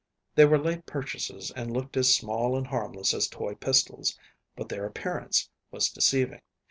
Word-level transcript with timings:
They 0.33 0.45
were 0.45 0.57
late 0.57 0.87
purchases 0.87 1.51
and 1.51 1.71
looked 1.71 1.95
as 1.95 2.15
small 2.15 2.57
and 2.57 2.65
harmless 2.65 3.13
as 3.13 3.27
toy 3.27 3.53
pistols, 3.53 4.17
but 4.55 4.67
their 4.67 4.87
appearance 4.87 5.51
was 5.69 5.89
deceiving. 5.89 6.41